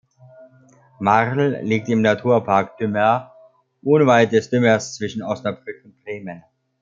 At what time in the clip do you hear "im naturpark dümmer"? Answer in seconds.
1.87-3.35